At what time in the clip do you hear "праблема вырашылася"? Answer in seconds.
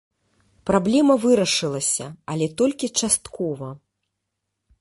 0.69-2.07